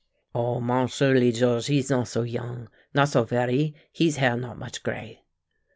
"Oh, 0.33 0.59
Monsieur 0.59 1.13
le 1.13 1.31
Juge 1.31 1.69
ees 1.69 1.91
not 1.91 2.07
so 2.07 2.23
young 2.23 2.69
not 2.91 3.09
so 3.09 3.23
varee 3.23 3.75
hees 3.91 4.15
hair 4.17 4.35
not 4.35 4.57
much 4.57 4.81
gray." 4.81 5.21